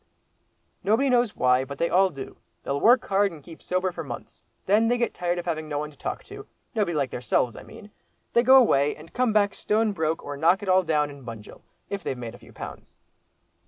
"Nobody 0.83 1.11
knows 1.11 1.35
why, 1.35 1.63
but 1.63 1.77
they 1.77 1.87
all 1.87 2.09
do; 2.09 2.37
they'll 2.63 2.81
work 2.81 3.05
hard 3.05 3.31
and 3.31 3.43
keep 3.43 3.61
sober 3.61 3.91
for 3.91 4.03
months. 4.03 4.43
Then 4.65 4.87
they 4.87 4.97
get 4.97 5.13
tired 5.13 5.37
of 5.37 5.45
having 5.45 5.69
no 5.69 5.77
one 5.77 5.91
to 5.91 5.95
talk 5.95 6.23
to—nobody 6.23 6.95
like 6.95 7.11
theirselves, 7.11 7.55
I 7.55 7.61
mean. 7.61 7.91
They 8.33 8.41
go 8.41 8.57
away, 8.57 8.95
and 8.95 9.13
come 9.13 9.31
back 9.31 9.53
stone 9.53 9.91
broke, 9.91 10.25
or 10.25 10.35
knock 10.37 10.63
it 10.63 10.69
all 10.69 10.81
down 10.81 11.11
in 11.11 11.23
Bunjil, 11.23 11.61
if 11.91 12.01
they've 12.01 12.17
made 12.17 12.33
a 12.33 12.39
few 12.39 12.51
pounds." 12.51 12.95